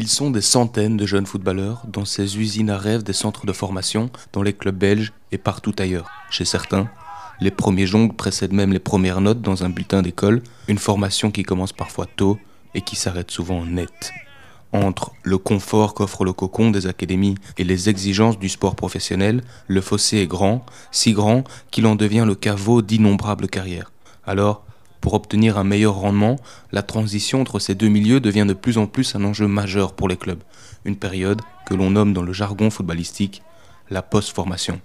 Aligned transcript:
Ils 0.00 0.06
sont 0.06 0.30
des 0.30 0.42
centaines 0.42 0.96
de 0.96 1.06
jeunes 1.06 1.26
footballeurs 1.26 1.82
dans 1.88 2.04
ces 2.04 2.38
usines 2.38 2.70
à 2.70 2.78
rêve 2.78 3.02
des 3.02 3.12
centres 3.12 3.46
de 3.46 3.52
formation, 3.52 4.10
dans 4.32 4.44
les 4.44 4.52
clubs 4.52 4.78
belges 4.78 5.12
et 5.32 5.38
partout 5.38 5.74
ailleurs. 5.76 6.08
Chez 6.30 6.44
certains, 6.44 6.88
les 7.40 7.50
premiers 7.50 7.88
jongles 7.88 8.14
précèdent 8.14 8.52
même 8.52 8.72
les 8.72 8.78
premières 8.78 9.20
notes 9.20 9.42
dans 9.42 9.64
un 9.64 9.70
bulletin 9.70 10.02
d'école, 10.02 10.44
une 10.68 10.78
formation 10.78 11.32
qui 11.32 11.42
commence 11.42 11.72
parfois 11.72 12.06
tôt 12.06 12.38
et 12.76 12.80
qui 12.80 12.94
s'arrête 12.94 13.32
souvent 13.32 13.66
net. 13.66 14.12
Entre 14.72 15.10
le 15.24 15.36
confort 15.36 15.94
qu'offre 15.94 16.24
le 16.24 16.32
cocon 16.32 16.70
des 16.70 16.86
académies 16.86 17.34
et 17.56 17.64
les 17.64 17.88
exigences 17.88 18.38
du 18.38 18.48
sport 18.48 18.76
professionnel, 18.76 19.42
le 19.66 19.80
fossé 19.80 20.18
est 20.18 20.28
grand, 20.28 20.64
si 20.92 21.12
grand 21.12 21.42
qu'il 21.72 21.86
en 21.88 21.96
devient 21.96 22.24
le 22.24 22.36
caveau 22.36 22.82
d'innombrables 22.82 23.48
carrières. 23.48 23.90
Alors, 24.24 24.64
pour 25.00 25.14
obtenir 25.14 25.58
un 25.58 25.64
meilleur 25.64 25.94
rendement, 25.94 26.36
la 26.72 26.82
transition 26.82 27.40
entre 27.40 27.58
ces 27.58 27.74
deux 27.74 27.88
milieux 27.88 28.20
devient 28.20 28.46
de 28.46 28.54
plus 28.54 28.78
en 28.78 28.86
plus 28.86 29.14
un 29.14 29.24
enjeu 29.24 29.46
majeur 29.46 29.94
pour 29.94 30.08
les 30.08 30.16
clubs, 30.16 30.42
une 30.84 30.96
période 30.96 31.40
que 31.66 31.74
l'on 31.74 31.90
nomme 31.90 32.12
dans 32.12 32.22
le 32.22 32.32
jargon 32.32 32.70
footballistique 32.70 33.42
la 33.90 34.02
post-formation. 34.02 34.80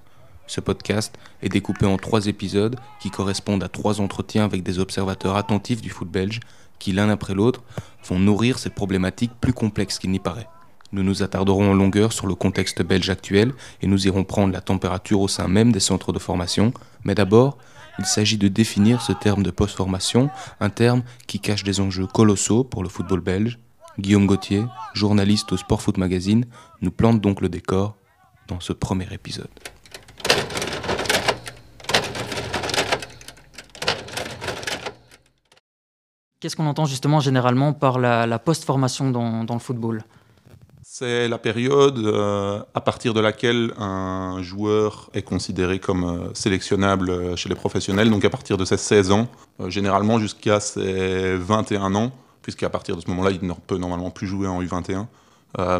Ce 0.48 0.62
podcast 0.62 1.18
est 1.42 1.50
découpé 1.50 1.86
en 1.86 1.98
trois 1.98 2.28
épisodes 2.28 2.78
qui 3.02 3.10
correspondent 3.10 3.64
à 3.64 3.70
trois 3.70 4.02
entretiens 4.02 4.46
avec 4.46 4.64
des 4.64 4.80
observateurs 4.80 5.36
attentifs 5.36 5.82
du 5.82 5.90
foot 5.90 6.10
belge 6.10 6.40
qui, 6.80 6.92
l'un 6.92 7.10
après 7.10 7.34
l'autre, 7.34 7.64
vont 8.06 8.20
nourrir 8.20 8.60
ces 8.60 8.70
problématiques 8.70 9.32
plus 9.40 9.54
complexes 9.54 10.00
qu'il 10.00 10.12
n'y 10.12 10.20
paraît. 10.20 10.48
Nous 10.94 11.02
nous 11.02 11.24
attarderons 11.24 11.72
en 11.72 11.74
longueur 11.74 12.14
sur 12.14 12.28
le 12.28 12.36
contexte 12.36 12.84
belge 12.84 13.10
actuel 13.10 13.54
et 13.82 13.88
nous 13.88 14.06
irons 14.06 14.24
prendre 14.24 14.54
la 14.54 14.62
température 14.62 15.22
au 15.22 15.28
sein 15.28 15.48
même 15.48 15.72
des 15.72 15.80
centres 15.80 16.14
de 16.14 16.20
formation. 16.20 16.72
Mais 17.04 17.16
d'abord, 17.16 17.58
il 17.98 18.06
s'agit 18.06 18.38
de 18.38 18.48
définir 18.48 19.02
ce 19.02 19.12
terme 19.12 19.42
de 19.42 19.50
post-formation, 19.50 20.30
un 20.60 20.70
terme 20.70 21.02
qui 21.26 21.40
cache 21.40 21.64
des 21.64 21.80
enjeux 21.80 22.06
colossaux 22.06 22.64
pour 22.64 22.84
le 22.84 22.90
football 22.90 23.22
belge. 23.22 23.58
Guillaume 23.98 24.28
Gauthier, 24.28 24.66
journaliste 24.94 25.52
au 25.52 25.58
Sport 25.58 25.82
Foot 25.82 25.98
Magazine, 25.98 26.46
nous 26.82 26.92
plante 26.92 27.20
donc 27.20 27.42
le 27.42 27.50
décor 27.50 27.96
dans 28.48 28.60
ce 28.60 28.72
premier 28.72 29.12
épisode. 29.12 29.50
Qu'est-ce 36.40 36.56
qu'on 36.56 36.68
entend 36.68 36.86
justement 36.86 37.20
généralement 37.20 37.74
par 37.74 37.98
la, 37.98 38.38
post-formation 38.38 39.10
dans, 39.10 39.44
le 39.50 39.60
football? 39.60 40.04
C'est 40.96 41.28
la 41.28 41.40
période 41.40 41.98
euh, 41.98 42.62
à 42.76 42.80
partir 42.80 43.16
de 43.16 43.20
laquelle 43.20 43.74
un 43.80 44.44
joueur 44.44 45.10
est 45.16 45.24
considéré 45.24 45.80
comme 45.80 46.04
euh, 46.04 46.34
sélectionnable 46.36 47.10
euh, 47.10 47.36
chez 47.36 47.50
les 47.50 47.56
professionnels, 47.56 48.12
donc 48.12 48.24
à 48.26 48.30
partir 48.30 48.58
de 48.58 48.64
ses 48.64 48.78
16 48.78 49.10
ans, 49.10 49.28
généralement 49.70 50.20
jusqu'à 50.20 50.60
ses 50.60 51.36
21 51.36 51.96
ans, 51.96 52.12
puisqu'à 52.44 52.70
partir 52.70 52.96
de 52.96 53.02
ce 53.02 53.10
moment-là, 53.10 53.32
il 53.32 53.44
ne 53.44 53.54
peut 53.66 53.78
normalement 53.78 54.12
plus 54.12 54.28
jouer 54.28 54.48
en 54.48 54.62
U21. 54.62 55.08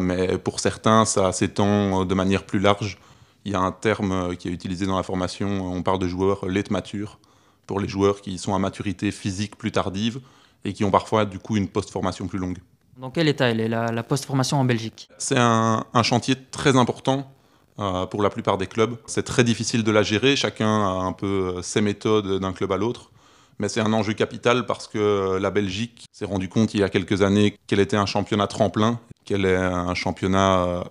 mais 0.00 0.36
pour 0.36 0.58
certains, 0.58 1.04
ça 1.04 1.30
s'étend 1.30 2.04
de 2.04 2.14
manière 2.16 2.42
plus 2.42 2.58
large. 2.58 2.98
Il 3.44 3.52
y 3.52 3.54
a 3.54 3.60
un 3.60 3.70
terme 3.70 4.34
qui 4.34 4.48
est 4.48 4.52
utilisé 4.52 4.84
dans 4.84 4.96
la 4.96 5.04
formation, 5.04 5.46
on 5.64 5.84
parle 5.84 6.00
de 6.00 6.08
joueurs 6.08 6.44
late 6.46 6.72
matures, 6.72 7.20
pour 7.68 7.78
les 7.78 7.86
joueurs 7.86 8.20
qui 8.20 8.36
sont 8.36 8.52
à 8.52 8.58
maturité 8.58 9.12
physique 9.12 9.54
plus 9.54 9.70
tardive, 9.70 10.18
et 10.64 10.72
qui 10.72 10.82
ont 10.82 10.90
parfois 10.90 11.24
du 11.24 11.38
coup 11.38 11.56
une 11.56 11.68
post-formation 11.68 12.26
plus 12.26 12.40
longue. 12.40 12.58
Dans 12.98 13.10
quel 13.10 13.28
état 13.28 13.50
est 13.50 13.68
la, 13.68 14.02
post-formation 14.02 14.58
en 14.58 14.64
Belgique 14.64 15.08
C'est 15.18 15.38
un, 15.38 15.84
chantier 16.02 16.36
très 16.50 16.76
important 16.76 17.32
euh, 17.78 18.06
pour 18.06 18.22
la 18.22 18.30
plupart 18.30 18.56
des 18.56 18.66
clubs. 18.66 18.96
C'est 19.06 19.24
très 19.24 19.42
difficile 19.42 19.82
de 19.82 19.90
la 19.90 20.02
gérer, 20.02 20.36
chacun 20.36 20.68
a 20.68 21.02
un 21.02 21.12
peu 21.12 21.54
euh, 21.56 21.62
ses 21.62 21.80
méthodes 21.80 22.40
d'un 22.40 22.52
club 22.52 22.70
à 22.72 22.76
l'autre. 22.76 23.10
Mais 23.58 23.68
c'est 23.68 23.80
un 23.80 23.92
enjeu 23.92 24.14
capital 24.14 24.66
parce 24.66 24.88
que 24.88 25.38
la 25.40 25.50
Belgique 25.50 26.06
s'est 26.12 26.24
rendu 26.24 26.48
compte 26.48 26.74
il 26.74 26.80
y 26.80 26.82
a 26.82 26.88
quelques 26.88 27.22
années 27.22 27.56
qu'elle 27.66 27.80
était 27.80 27.96
un 27.96 28.06
championnat 28.06 28.46
tremplin, 28.48 28.98
qu'elle 29.24 29.44
est 29.44 29.56
un 29.56 29.94
championnat 29.94 30.64
euh, 30.64 30.84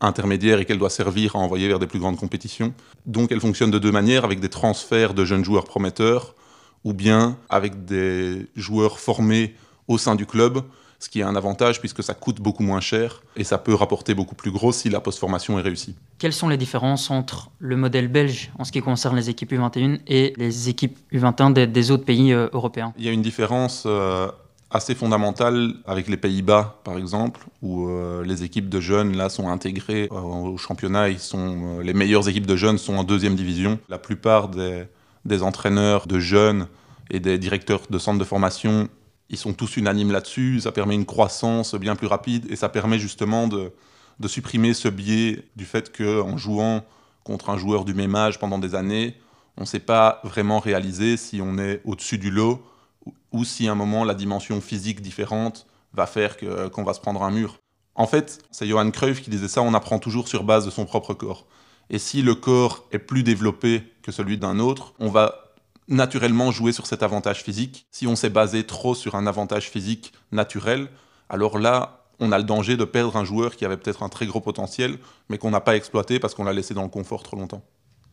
intermédiaire 0.00 0.58
et 0.60 0.64
qu'elle 0.64 0.78
doit 0.78 0.90
servir 0.90 1.36
à 1.36 1.38
envoyer 1.38 1.68
vers 1.68 1.78
des 1.78 1.86
plus 1.86 1.98
grandes 1.98 2.16
compétitions. 2.16 2.72
Donc 3.06 3.32
elle 3.32 3.40
fonctionne 3.40 3.70
de 3.70 3.78
deux 3.78 3.92
manières, 3.92 4.24
avec 4.24 4.40
des 4.40 4.48
transferts 4.48 5.14
de 5.14 5.24
jeunes 5.24 5.44
joueurs 5.44 5.64
prometteurs 5.64 6.34
ou 6.84 6.92
bien 6.92 7.36
avec 7.48 7.84
des 7.84 8.46
joueurs 8.54 9.00
formés 9.00 9.54
au 9.88 9.98
sein 9.98 10.14
du 10.14 10.26
club, 10.26 10.62
ce 10.98 11.08
qui 11.08 11.20
est 11.20 11.22
un 11.22 11.36
avantage 11.36 11.80
puisque 11.80 12.02
ça 12.02 12.14
coûte 12.14 12.40
beaucoup 12.40 12.62
moins 12.62 12.80
cher 12.80 13.22
et 13.36 13.44
ça 13.44 13.58
peut 13.58 13.74
rapporter 13.74 14.14
beaucoup 14.14 14.34
plus 14.34 14.50
gros 14.50 14.72
si 14.72 14.88
la 14.90 15.00
post-formation 15.00 15.58
est 15.58 15.62
réussie. 15.62 15.94
Quelles 16.18 16.32
sont 16.32 16.48
les 16.48 16.56
différences 16.56 17.10
entre 17.10 17.50
le 17.58 17.76
modèle 17.76 18.08
belge 18.08 18.50
en 18.58 18.64
ce 18.64 18.72
qui 18.72 18.80
concerne 18.80 19.16
les 19.16 19.30
équipes 19.30 19.52
U21 19.52 20.00
et 20.06 20.34
les 20.36 20.68
équipes 20.68 20.98
U21 21.12 21.70
des, 21.70 21.90
autres 21.90 22.04
pays 22.04 22.32
euh, 22.32 22.48
européens? 22.52 22.92
Il 22.98 23.04
y 23.04 23.08
a 23.08 23.12
une 23.12 23.22
différence 23.22 23.84
euh, 23.86 24.28
assez 24.70 24.94
fondamentale 24.94 25.74
avec 25.86 26.08
les 26.08 26.16
Pays-Bas, 26.16 26.80
par 26.82 26.98
exemple, 26.98 27.46
où 27.62 27.88
euh, 27.88 28.24
les 28.24 28.42
équipes 28.42 28.68
de 28.68 28.80
jeunes 28.80 29.16
là 29.16 29.28
sont 29.28 29.48
intégrées 29.48 30.08
au 30.10 30.56
championnat. 30.56 31.08
Ils 31.08 31.20
sont, 31.20 31.78
les 31.80 31.94
meilleures 31.94 32.28
équipes 32.28 32.46
de 32.46 32.56
jeunes 32.56 32.78
sont 32.78 32.96
en 32.96 33.04
deuxième 33.04 33.36
division. 33.36 33.78
La 33.88 33.98
plupart 33.98 34.48
des 34.48 34.84
des 35.28 35.42
entraîneurs 35.42 36.06
de 36.06 36.18
jeunes 36.18 36.66
et 37.10 37.20
des 37.20 37.38
directeurs 37.38 37.82
de 37.88 37.98
centres 37.98 38.18
de 38.18 38.24
formation, 38.24 38.88
ils 39.30 39.36
sont 39.38 39.52
tous 39.52 39.76
unanimes 39.76 40.10
là-dessus. 40.10 40.60
Ça 40.60 40.72
permet 40.72 40.94
une 40.94 41.06
croissance 41.06 41.74
bien 41.74 41.96
plus 41.96 42.06
rapide 42.06 42.46
et 42.50 42.56
ça 42.56 42.68
permet 42.68 42.98
justement 42.98 43.48
de, 43.48 43.72
supprimer 44.26 44.74
ce 44.74 44.88
biais 44.88 45.44
du 45.56 45.64
fait 45.64 45.96
qu'en 45.96 46.36
jouant 46.36 46.84
contre 47.24 47.50
un 47.50 47.58
joueur 47.58 47.84
du 47.84 47.94
même 47.94 48.14
âge 48.14 48.38
pendant 48.38 48.58
des 48.58 48.74
années, 48.74 49.16
on 49.56 49.62
ne 49.62 49.66
sait 49.66 49.80
pas 49.80 50.20
vraiment 50.24 50.60
réaliser 50.60 51.16
si 51.16 51.40
on 51.42 51.58
est 51.58 51.80
au-dessus 51.84 52.18
du 52.18 52.30
lot 52.30 52.62
ou 53.32 53.44
si 53.44 53.68
à 53.68 53.72
un 53.72 53.74
moment 53.74 54.04
la 54.04 54.14
dimension 54.14 54.60
physique 54.60 55.02
différente 55.02 55.66
va 55.92 56.06
faire 56.06 56.36
qu'on 56.70 56.84
va 56.84 56.94
se 56.94 57.00
prendre 57.00 57.22
un 57.22 57.30
mur. 57.30 57.58
En 57.94 58.06
fait, 58.06 58.38
c'est 58.50 58.66
Johan 58.66 58.90
Cruyff 58.90 59.20
qui 59.20 59.30
disait 59.30 59.48
ça, 59.48 59.62
on 59.62 59.74
apprend 59.74 59.98
toujours 59.98 60.28
sur 60.28 60.44
base 60.44 60.64
de 60.64 60.70
son 60.70 60.84
propre 60.84 61.14
corps. 61.14 61.46
Et 61.90 61.98
si 61.98 62.22
le 62.22 62.34
corps 62.34 62.84
est 62.92 62.98
plus 62.98 63.22
développé 63.22 63.82
que 64.02 64.12
celui 64.12 64.38
d'un 64.38 64.58
autre, 64.58 64.94
on 65.00 65.08
va 65.08 65.47
naturellement 65.88 66.50
jouer 66.50 66.72
sur 66.72 66.86
cet 66.86 67.02
avantage 67.02 67.42
physique. 67.42 67.86
Si 67.90 68.06
on 68.06 68.16
s'est 68.16 68.30
basé 68.30 68.64
trop 68.64 68.94
sur 68.94 69.14
un 69.14 69.26
avantage 69.26 69.70
physique 69.70 70.12
naturel, 70.32 70.88
alors 71.28 71.58
là, 71.58 72.04
on 72.20 72.32
a 72.32 72.38
le 72.38 72.44
danger 72.44 72.76
de 72.76 72.84
perdre 72.84 73.16
un 73.16 73.24
joueur 73.24 73.56
qui 73.56 73.64
avait 73.64 73.76
peut-être 73.76 74.02
un 74.02 74.08
très 74.08 74.26
gros 74.26 74.40
potentiel, 74.40 74.98
mais 75.28 75.38
qu'on 75.38 75.50
n'a 75.50 75.60
pas 75.60 75.76
exploité 75.76 76.18
parce 76.18 76.34
qu'on 76.34 76.44
l'a 76.44 76.52
laissé 76.52 76.74
dans 76.74 76.82
le 76.82 76.88
confort 76.88 77.22
trop 77.22 77.36
longtemps. 77.36 77.62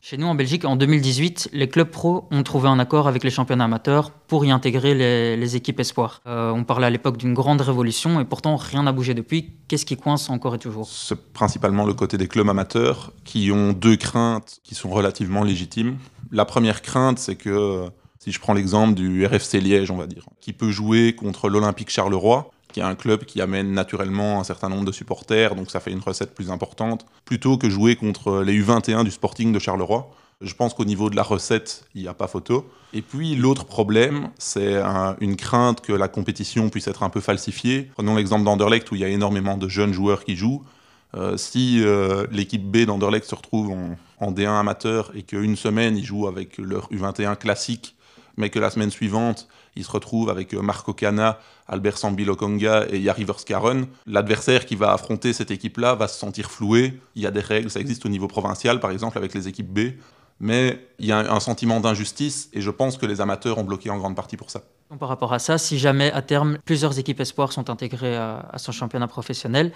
Chez 0.08 0.18
nous, 0.18 0.28
en 0.28 0.36
Belgique, 0.36 0.66
en 0.66 0.76
2018, 0.76 1.50
les 1.52 1.68
clubs 1.68 1.90
pro 1.90 2.28
ont 2.30 2.44
trouvé 2.44 2.70
un 2.70 2.78
accord 2.78 3.08
avec 3.08 3.24
les 3.24 3.32
championnats 3.32 3.64
amateurs 3.64 4.12
pour 4.12 4.46
y 4.46 4.52
intégrer 4.52 4.94
les, 4.94 5.56
équipes 5.56 5.80
espoirs. 5.80 6.22
Euh, 6.28 6.52
on 6.52 6.64
parlait 6.64 6.86
à 6.86 6.92
l'époque 6.92 7.18
d'une 7.18 7.34
grande 7.34 7.62
révolution 7.62 8.20
et 8.20 8.26
pourtant 8.26 8.56
rien 8.56 8.84
n'a 8.84 8.92
bougé 8.92 9.16
depuis. 9.16 9.54
Qu'est-ce 9.68 9.84
qui 9.84 9.98
coince 9.98 10.30
encore 10.30 10.54
et 10.54 10.60
toujours? 10.60 10.88
C'est 10.88 11.34
principalement 11.34 11.86
le 11.86 11.96
côté 11.96 12.18
des 12.18 12.28
clubs 12.28 12.48
amateurs 12.48 13.14
qui 13.24 13.52
ont 13.52 13.74
deux 13.74 13.96
craintes 13.96 14.60
qui 14.64 14.76
sont 14.76 14.92
relativement 14.92 15.44
légitimes. 15.44 15.98
La 16.32 16.46
première 16.46 16.82
crainte, 16.82 17.20
c'est 17.20 17.36
que, 17.36 17.86
si 18.20 18.32
je 18.32 18.40
prends 18.40 18.54
l'exemple 18.54 18.94
du 18.94 19.26
RFC 19.26 19.60
Liège, 19.60 19.92
on 19.92 19.98
va 19.98 20.08
dire, 20.08 20.26
qui 20.42 20.54
peut 20.54 20.72
jouer 20.72 21.14
contre 21.14 21.50
l'Olympique 21.50 21.90
Charleroi, 21.90 22.52
qui 22.72 22.80
est 22.80 22.84
un 22.84 22.96
club 22.96 23.24
qui 23.24 23.42
amène 23.42 23.72
naturellement 23.72 24.40
un 24.40 24.44
certain 24.44 24.70
nombre 24.70 24.86
de 24.86 24.92
supporters, 24.92 25.56
donc 25.56 25.72
ça 25.72 25.80
fait 25.80 25.92
une 25.92 26.00
recette 26.00 26.36
plus 26.36 26.52
importante, 26.52 27.06
plutôt 27.24 27.58
que 27.58 27.70
jouer 27.70 27.96
contre 27.96 28.42
les 28.42 28.60
U21 28.62 29.04
du 29.04 29.12
Sporting 29.12 29.54
de 29.54 29.60
Charleroi. 29.60 30.12
Je 30.42 30.54
pense 30.54 30.74
qu'au 30.74 30.84
niveau 30.84 31.10
de 31.10 31.16
la 31.16 31.24
recette, 31.24 31.86
il 31.96 32.02
n'y 32.02 32.10
a 32.10 32.14
pas 32.14 32.28
photo. 32.28 32.70
Et 32.94 33.02
puis 33.02 33.36
l'autre 33.36 33.64
problème, 33.64 34.30
c'est 34.38 34.76
une 35.22 35.38
crainte 35.38 35.80
que 35.80 35.94
la 35.94 36.10
compétition 36.10 36.70
puisse 36.70 36.88
être 36.90 37.04
un 37.04 37.10
peu 37.10 37.22
falsifiée. 37.22 37.90
Prenons 37.94 38.16
l'exemple 38.16 38.44
d'Anderlecht 38.44 38.92
où 38.92 38.96
il 38.96 39.02
y 39.02 39.06
a 39.06 39.08
énormément 39.08 39.56
de 39.56 39.70
jeunes 39.70 39.94
joueurs 39.94 40.26
qui 40.26 40.36
jouent. 40.36 40.66
Euh, 41.16 41.38
si 41.38 41.82
euh, 41.84 42.28
l'équipe 42.32 42.64
B 42.64 42.86
d'Anderlecht 42.86 43.26
se 43.26 43.36
retrouve 43.36 43.72
en, 43.72 43.96
en 44.20 44.32
D1 44.32 44.60
amateur 44.60 45.12
et 45.16 45.24
qu'une 45.24 45.56
semaine 45.56 45.98
ils 45.98 46.04
jouent 46.04 46.28
avec 46.28 46.58
leur 46.58 46.90
U21 46.92 47.38
classique, 47.38 47.96
mais 48.38 48.50
que 48.50 48.60
la 48.60 48.70
semaine 48.70 48.92
suivante 48.92 49.48
il 49.76 49.84
se 49.84 49.92
retrouve 49.92 50.30
avec 50.30 50.54
euh, 50.54 50.62
Marco 50.62 50.94
Cana, 50.94 51.40
Albert 51.68 51.98
Sambilokonga 51.98 52.86
et 52.90 53.00
Yari 53.00 53.26
Verskaren. 53.26 53.88
L'adversaire 54.08 54.66
qui 54.66 54.76
va 54.76 54.94
affronter 54.94 55.34
cette 55.34 55.52
équipe-là 55.52 55.96
va 55.96 56.08
se 56.08 56.18
sentir 56.18 56.50
floué. 56.50 57.00
Il 57.16 57.22
y 57.22 57.28
a 57.28 57.32
des 57.32 57.42
règles, 57.42 57.70
ça 57.70 57.80
existe 57.80 58.06
au 58.06 58.10
niveau 58.10 58.28
provincial, 58.28 58.80
par 58.80 58.92
exemple, 58.92 59.18
avec 59.18 59.34
les 59.34 59.48
équipes 59.48 59.74
B. 59.74 59.94
Mais 60.40 60.86
il 61.00 61.06
y 61.06 61.12
a 61.14 61.34
un 61.34 61.40
sentiment 61.40 61.80
d'injustice 61.80 62.50
et 62.52 62.60
je 62.60 62.70
pense 62.70 62.98
que 62.98 63.06
les 63.06 63.22
amateurs 63.22 63.58
ont 63.58 63.64
bloqué 63.64 63.90
en 63.90 63.98
grande 63.98 64.16
partie 64.16 64.36
pour 64.36 64.50
ça. 64.50 64.62
Par 65.00 65.10
rapport 65.10 65.34
à 65.34 65.40
ça, 65.40 65.58
si 65.58 65.80
jamais 65.80 66.12
à 66.12 66.22
terme 66.22 66.58
plusieurs 66.66 67.00
équipes 67.00 67.20
espoirs 67.22 67.52
sont 67.52 67.70
intégrées 67.70 68.16
à, 68.16 68.58
son 68.58 68.72
championnat 68.72 69.08
professionnel, 69.08 69.72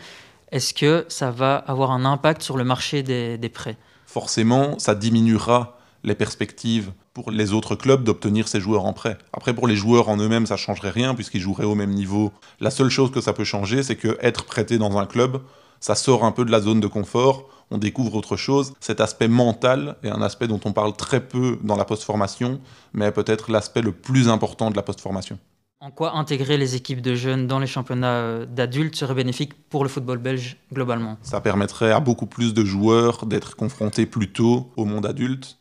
est-ce 0.51 0.73
que 0.73 1.05
ça 1.09 1.31
va 1.31 1.55
avoir 1.55 1.91
un 1.91 2.05
impact 2.05 2.41
sur 2.41 2.57
le 2.57 2.63
marché 2.63 3.03
des, 3.03 3.49
prêts? 3.49 3.77
Forcément, 4.05 4.79
ça 4.79 4.95
diminuera 4.95 5.77
les 6.03 6.15
perspectives 6.15 6.91
pour 7.13 7.31
les 7.31 7.53
autres 7.53 7.75
clubs 7.75 8.03
d'obtenir 8.03 8.47
ces 8.47 8.59
joueurs 8.59 8.85
en 8.85 8.93
prêt. 8.93 9.17
Après, 9.33 9.53
pour 9.53 9.67
les 9.67 9.75
joueurs 9.75 10.09
en 10.09 10.17
eux-mêmes, 10.17 10.45
ça 10.45 10.57
changerait 10.57 10.89
rien 10.89 11.13
puisqu'ils 11.13 11.41
joueraient 11.41 11.65
au 11.65 11.75
même 11.75 11.91
niveau. 11.91 12.31
La 12.59 12.71
seule 12.71 12.89
chose 12.89 13.11
que 13.11 13.21
ça 13.21 13.33
peut 13.33 13.43
changer, 13.43 13.83
c'est 13.83 13.95
que 13.95 14.17
être 14.21 14.45
prêté 14.45 14.77
dans 14.77 14.97
un 14.97 15.05
club, 15.05 15.41
ça 15.79 15.95
sort 15.95 16.23
un 16.23 16.31
peu 16.31 16.45
de 16.45 16.51
la 16.51 16.61
zone 16.61 16.79
de 16.79 16.87
confort, 16.87 17.49
on 17.71 17.77
découvre 17.77 18.15
autre 18.15 18.35
chose. 18.35 18.73
Cet 18.79 19.01
aspect 19.01 19.27
mental 19.27 19.97
est 20.03 20.09
un 20.09 20.21
aspect 20.21 20.47
dont 20.47 20.59
on 20.65 20.73
parle 20.73 20.95
très 20.95 21.19
peu 21.19 21.59
dans 21.61 21.75
la 21.75 21.85
post-formation, 21.85 22.59
mais 22.93 23.11
peut-être 23.11 23.51
l'aspect 23.51 23.81
le 23.81 23.91
plus 23.91 24.29
important 24.29 24.71
de 24.71 24.75
la 24.75 24.81
post-formation. 24.81 25.37
En 25.81 25.91
quoi 25.91 26.17
intégrer 26.17 26.57
les 26.57 26.75
équipes 26.75 27.01
de 27.01 27.15
jeunes 27.15 27.47
dans 27.47 27.57
les 27.57 27.65
championnats 27.65 28.17
euh, 28.17 28.45
d'adultes 28.45 28.95
serait 28.95 29.13
bénéfique 29.13 29.53
pour 29.69 29.83
le 29.83 29.89
football 29.89 30.17
belge 30.17 30.57
globalement? 30.73 31.17
Ça 31.21 31.39
permettrait 31.39 31.93
à 31.93 32.01
beaucoup 32.01 32.25
plus 32.25 32.53
de 32.53 32.65
joueurs 32.65 33.25
d'être 33.25 33.55
confrontés 33.55 34.05
plus 34.05 34.29
tôt 34.29 34.69
au 34.75 34.83
monde 34.83 35.05
adulte. 35.05 35.57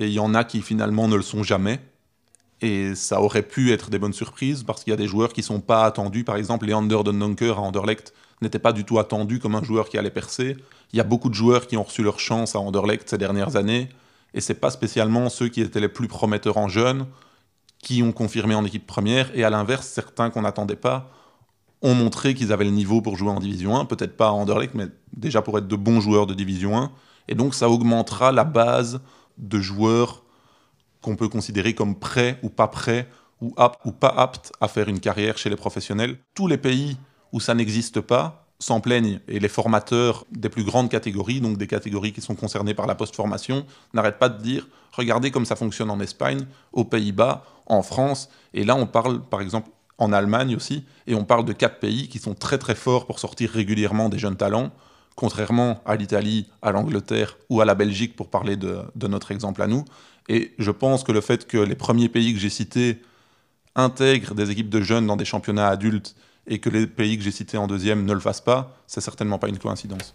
Et 0.00 0.08
il 0.08 0.12
y 0.12 0.18
en 0.18 0.34
a 0.34 0.42
qui 0.42 0.60
finalement 0.60 1.06
ne 1.06 1.14
le 1.14 1.22
sont 1.22 1.44
jamais. 1.44 1.78
Et 2.60 2.96
ça 2.96 3.22
aurait 3.22 3.44
pu 3.44 3.70
être 3.70 3.90
des 3.90 4.00
bonnes 4.00 4.12
surprises 4.12 4.64
parce 4.64 4.82
qu'il 4.82 4.90
y 4.90 4.94
a 4.94 4.96
des 4.96 5.06
joueurs 5.06 5.32
qui 5.32 5.42
ne 5.42 5.46
sont 5.46 5.60
pas 5.60 5.84
attendus. 5.84 6.24
Par 6.24 6.34
exemple, 6.34 6.66
Leander 6.66 7.04
Donker 7.04 7.52
à 7.52 7.60
Anderlecht 7.60 8.12
n'était 8.42 8.58
pas 8.58 8.72
du 8.72 8.84
tout 8.84 8.98
attendu 8.98 9.38
comme 9.38 9.54
un 9.54 9.62
joueur 9.62 9.88
qui 9.88 9.98
allait 9.98 10.10
percer. 10.10 10.56
Il 10.92 10.96
y 10.96 11.00
a 11.00 11.04
beaucoup 11.04 11.28
de 11.28 11.34
joueurs 11.34 11.68
qui 11.68 11.76
ont 11.76 11.84
reçu 11.84 12.02
leur 12.02 12.18
chance 12.18 12.56
à 12.56 12.58
Anderlecht 12.58 13.08
ces 13.08 13.18
dernières 13.18 13.54
années. 13.54 13.88
Et 14.34 14.40
c'est 14.40 14.54
pas 14.54 14.70
spécialement 14.70 15.28
ceux 15.28 15.46
qui 15.46 15.60
étaient 15.60 15.78
les 15.78 15.88
plus 15.88 16.08
prometteurs 16.08 16.56
en 16.56 16.66
jeunes 16.66 17.06
qui 17.82 18.02
ont 18.02 18.12
confirmé 18.12 18.54
en 18.54 18.64
équipe 18.64 18.86
première. 18.86 19.36
Et 19.36 19.44
à 19.44 19.50
l'inverse, 19.50 19.86
certains 19.86 20.30
qu'on 20.30 20.42
n'attendait 20.42 20.76
pas 20.76 21.10
ont 21.82 21.94
montré 21.94 22.34
qu'ils 22.34 22.52
avaient 22.52 22.64
le 22.64 22.70
niveau 22.70 23.00
pour 23.00 23.16
jouer 23.16 23.30
en 23.30 23.40
Division 23.40 23.78
1. 23.78 23.86
Peut-être 23.86 24.16
pas 24.16 24.28
à 24.28 24.32
Anderlecht, 24.32 24.74
mais 24.74 24.86
déjà 25.16 25.42
pour 25.42 25.56
être 25.58 25.66
de 25.66 25.76
bons 25.76 26.00
joueurs 26.00 26.26
de 26.26 26.34
Division 26.34 26.78
1. 26.78 26.92
Et 27.28 27.34
donc 27.34 27.54
ça 27.54 27.70
augmentera 27.70 28.32
la 28.32 28.44
base 28.44 29.00
de 29.38 29.58
joueurs 29.60 30.24
qu'on 31.00 31.16
peut 31.16 31.28
considérer 31.28 31.74
comme 31.74 31.98
prêts 31.98 32.38
ou 32.42 32.50
pas 32.50 32.68
prêts, 32.68 33.08
ou 33.40 33.54
aptes 33.56 33.80
ou 33.86 33.92
pas 33.92 34.08
aptes 34.08 34.52
à 34.60 34.68
faire 34.68 34.88
une 34.88 35.00
carrière 35.00 35.38
chez 35.38 35.48
les 35.48 35.56
professionnels. 35.56 36.18
Tous 36.34 36.46
les 36.46 36.58
pays 36.58 36.98
où 37.32 37.40
ça 37.40 37.54
n'existe 37.54 38.00
pas 38.00 38.49
s'en 38.60 38.80
plaignent 38.80 39.20
et 39.26 39.40
les 39.40 39.48
formateurs 39.48 40.26
des 40.30 40.48
plus 40.48 40.62
grandes 40.62 40.90
catégories, 40.90 41.40
donc 41.40 41.56
des 41.56 41.66
catégories 41.66 42.12
qui 42.12 42.20
sont 42.20 42.36
concernées 42.36 42.74
par 42.74 42.86
la 42.86 42.94
post-formation, 42.94 43.66
n'arrêtent 43.94 44.18
pas 44.18 44.28
de 44.28 44.40
dire 44.40 44.68
regardez 44.92 45.30
comme 45.30 45.46
ça 45.46 45.56
fonctionne 45.56 45.90
en 45.90 45.98
Espagne, 46.00 46.46
aux 46.72 46.84
Pays-Bas, 46.84 47.44
en 47.66 47.82
France, 47.82 48.28
et 48.54 48.64
là 48.64 48.76
on 48.76 48.86
parle 48.86 49.22
par 49.22 49.40
exemple 49.40 49.70
en 49.98 50.12
Allemagne 50.12 50.54
aussi, 50.56 50.84
et 51.06 51.14
on 51.14 51.24
parle 51.24 51.44
de 51.44 51.52
quatre 51.52 51.78
pays 51.80 52.08
qui 52.08 52.18
sont 52.18 52.34
très 52.34 52.58
très 52.58 52.74
forts 52.74 53.06
pour 53.06 53.18
sortir 53.18 53.50
régulièrement 53.50 54.08
des 54.08 54.18
jeunes 54.18 54.36
talents, 54.36 54.70
contrairement 55.14 55.82
à 55.84 55.96
l'Italie, 55.96 56.48
à 56.62 56.72
l'Angleterre 56.72 57.38
ou 57.48 57.60
à 57.60 57.64
la 57.64 57.74
Belgique 57.74 58.16
pour 58.16 58.28
parler 58.28 58.56
de, 58.56 58.78
de 58.94 59.06
notre 59.06 59.32
exemple 59.32 59.62
à 59.62 59.66
nous. 59.66 59.84
Et 60.28 60.54
je 60.58 60.70
pense 60.70 61.02
que 61.02 61.12
le 61.12 61.20
fait 61.20 61.46
que 61.46 61.58
les 61.58 61.74
premiers 61.74 62.08
pays 62.08 62.32
que 62.32 62.40
j'ai 62.40 62.50
cités 62.50 63.02
intègrent 63.74 64.34
des 64.34 64.50
équipes 64.50 64.70
de 64.70 64.80
jeunes 64.80 65.06
dans 65.06 65.16
des 65.16 65.24
championnats 65.24 65.68
adultes 65.68 66.14
et 66.46 66.58
que 66.58 66.70
les 66.70 66.86
pays 66.86 67.16
que 67.16 67.24
j'ai 67.24 67.30
cités 67.30 67.56
en 67.56 67.66
deuxième 67.66 68.04
ne 68.04 68.12
le 68.12 68.20
fassent 68.20 68.40
pas, 68.40 68.76
c'est 68.86 69.00
certainement 69.00 69.38
pas 69.38 69.48
une 69.48 69.58
coïncidence. 69.58 70.14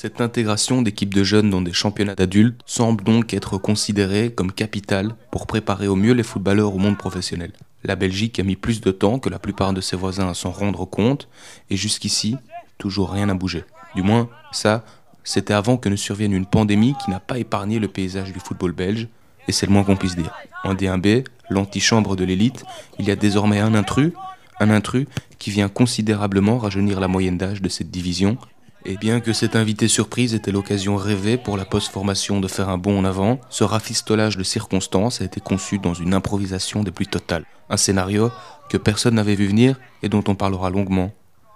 Cette 0.00 0.20
intégration 0.20 0.80
d'équipes 0.80 1.12
de 1.12 1.24
jeunes 1.24 1.50
dans 1.50 1.60
des 1.60 1.72
championnats 1.72 2.14
d'adultes 2.14 2.60
semble 2.66 3.02
donc 3.02 3.34
être 3.34 3.58
considérée 3.58 4.32
comme 4.32 4.52
capitale 4.52 5.16
pour 5.32 5.48
préparer 5.48 5.88
au 5.88 5.96
mieux 5.96 6.12
les 6.12 6.22
footballeurs 6.22 6.72
au 6.72 6.78
monde 6.78 6.96
professionnel. 6.96 7.50
La 7.82 7.96
Belgique 7.96 8.38
a 8.38 8.44
mis 8.44 8.54
plus 8.54 8.80
de 8.80 8.92
temps 8.92 9.18
que 9.18 9.28
la 9.28 9.40
plupart 9.40 9.72
de 9.72 9.80
ses 9.80 9.96
voisins 9.96 10.28
à 10.28 10.34
s'en 10.34 10.52
rendre 10.52 10.84
compte, 10.84 11.28
et 11.68 11.76
jusqu'ici, 11.76 12.36
toujours 12.78 13.10
rien 13.10 13.26
n'a 13.26 13.34
bougé. 13.34 13.64
Du 13.96 14.02
moins, 14.02 14.28
ça, 14.52 14.84
c'était 15.24 15.52
avant 15.52 15.76
que 15.76 15.88
ne 15.88 15.96
survienne 15.96 16.32
une 16.32 16.46
pandémie 16.46 16.94
qui 17.04 17.10
n'a 17.10 17.18
pas 17.18 17.38
épargné 17.38 17.80
le 17.80 17.88
paysage 17.88 18.32
du 18.32 18.38
football 18.38 18.70
belge, 18.70 19.08
et 19.48 19.52
c'est 19.52 19.66
le 19.66 19.72
moins 19.72 19.82
qu'on 19.82 19.96
puisse 19.96 20.14
dire. 20.14 20.32
En 20.62 20.74
D1B, 20.74 21.24
l'antichambre 21.50 22.14
de 22.14 22.24
l'élite, 22.24 22.64
il 22.98 23.06
y 23.06 23.10
a 23.10 23.16
désormais 23.16 23.58
un 23.58 23.74
intrus, 23.74 24.12
un 24.60 24.70
intrus 24.70 25.06
qui 25.38 25.50
vient 25.50 25.68
considérablement 25.68 26.58
rajeunir 26.58 27.00
la 27.00 27.08
moyenne 27.08 27.38
d'âge 27.38 27.62
de 27.62 27.68
cette 27.68 27.90
division. 27.90 28.36
Et 28.84 28.96
bien 28.96 29.20
que 29.20 29.32
cette 29.32 29.56
invité 29.56 29.88
surprise 29.88 30.34
était 30.34 30.52
l'occasion 30.52 30.96
rêvée 30.96 31.36
pour 31.36 31.56
la 31.56 31.64
post-formation 31.64 32.40
de 32.40 32.48
faire 32.48 32.68
un 32.68 32.78
bond 32.78 32.98
en 32.98 33.04
avant, 33.04 33.40
ce 33.50 33.64
rafistolage 33.64 34.36
de 34.36 34.44
circonstances 34.44 35.20
a 35.20 35.24
été 35.24 35.40
conçu 35.40 35.78
dans 35.78 35.94
une 35.94 36.14
improvisation 36.14 36.82
des 36.82 36.92
plus 36.92 37.06
totales. 37.06 37.44
Un 37.70 37.76
scénario 37.76 38.30
que 38.70 38.76
personne 38.76 39.14
n'avait 39.14 39.34
vu 39.34 39.46
venir 39.46 39.76
et 40.02 40.08
dont 40.08 40.24
on 40.28 40.34
parlera 40.34 40.70
longuement 40.70 41.12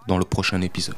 dans 0.09 0.19
le 0.19 0.25
prochain 0.25 0.61
épisode. 0.63 0.97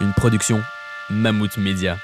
Une 0.00 0.12
production 0.12 0.60
Mammouth 1.08 1.56
Media. 1.56 2.00